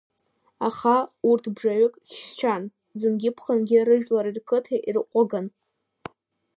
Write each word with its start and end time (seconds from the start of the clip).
Аха 0.67 0.95
урҭ 1.29 1.43
бжаҩык 1.55 1.93
хьшьцәан, 2.09 2.63
ӡынгьы-ԥхынгьы 2.99 3.79
рыжәлари 3.87 4.35
рқыҭеи 4.37 4.83
ирҟәыган. 4.87 5.47